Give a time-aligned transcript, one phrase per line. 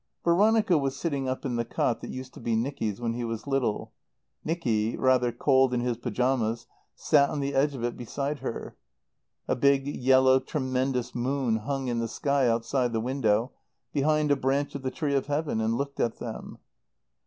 [0.23, 3.45] Veronica was sitting up in the cot that used to be Nicky's when he was
[3.45, 3.91] little.
[4.43, 8.75] Nicky, rather cold in his pyjamas, sat on the edge of it beside her.
[9.47, 13.51] A big, yellow, tremendous moon hung in the sky outside the window,
[13.93, 16.57] behind a branch of the tree of Heaven, and looked at them.